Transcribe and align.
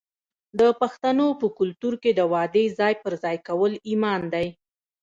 د 0.59 0.61
پښتنو 0.81 1.27
په 1.39 1.47
کلتور 1.57 1.93
کې 2.03 2.11
د 2.15 2.21
وعدې 2.31 2.65
ځای 2.79 2.93
پر 3.03 3.13
ځای 3.23 3.37
کول 3.47 3.73
ایمان 3.89 4.21
دی. 4.33 4.47